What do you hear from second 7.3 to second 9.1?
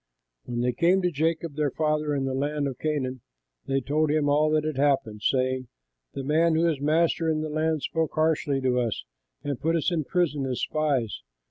that land spoke harshly to us